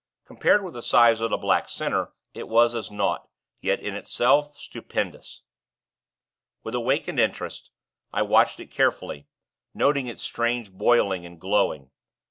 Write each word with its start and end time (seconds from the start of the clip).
Compared 0.25 0.63
with 0.63 0.73
the 0.73 0.81
size 0.81 1.21
of 1.21 1.29
the 1.29 1.37
black 1.37 1.69
center, 1.69 2.11
it 2.33 2.47
was 2.47 2.73
as 2.73 2.89
naught; 2.89 3.29
yet, 3.61 3.79
in 3.79 3.93
itself, 3.93 4.55
stupendous. 4.57 5.43
With 6.63 6.73
awakened 6.73 7.19
interest, 7.19 7.69
I 8.11 8.23
watched 8.23 8.59
it 8.59 8.71
carefully, 8.71 9.27
noting 9.75 10.07
its 10.07 10.23
strange 10.23 10.71
boiling 10.71 11.23
and 11.23 11.39
glowing. 11.39 11.91